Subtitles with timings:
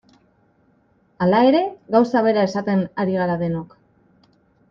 [1.25, 1.59] Hala ere,
[1.97, 3.77] gauza bera esaten ari gara denok.